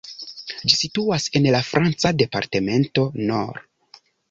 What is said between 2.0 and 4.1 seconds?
departemento Nord.